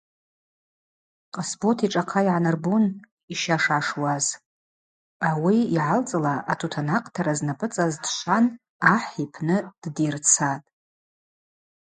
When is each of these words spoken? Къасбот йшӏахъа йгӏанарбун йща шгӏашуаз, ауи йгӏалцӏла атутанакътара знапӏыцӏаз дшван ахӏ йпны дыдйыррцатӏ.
Къасбот 1.33 1.77
йшӏахъа 1.85 2.21
йгӏанарбун 2.23 2.85
йща 3.33 3.57
шгӏашуаз, 3.63 4.25
ауи 5.29 5.57
йгӏалцӏла 5.75 6.33
атутанакътара 6.51 7.33
знапӏыцӏаз 7.39 7.93
дшван 8.03 8.45
ахӏ 8.93 9.13
йпны 9.23 9.57
дыдйыррцатӏ. 9.81 10.69